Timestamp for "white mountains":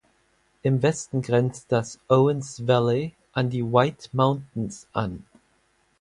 3.63-4.87